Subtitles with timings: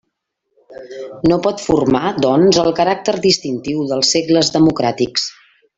[1.31, 5.33] No pot formar, doncs, el caràcter distintiu dels segles democràtics.